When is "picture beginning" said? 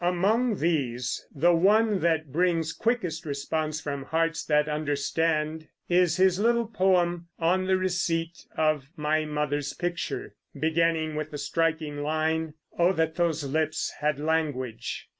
9.73-11.13